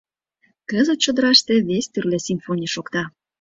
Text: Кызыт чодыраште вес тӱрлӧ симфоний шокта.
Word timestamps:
Кызыт 0.69 0.99
чодыраште 1.03 1.53
вес 1.67 1.85
тӱрлӧ 1.93 2.17
симфоний 2.27 2.71
шокта. 2.75 3.03